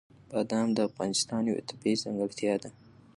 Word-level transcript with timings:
بادام 0.31 0.67
د 0.73 0.77
افغانستان 0.89 1.41
یوه 1.49 1.65
طبیعي 1.69 1.97
ځانګړتیا 2.03 2.53
ده. 2.63 2.69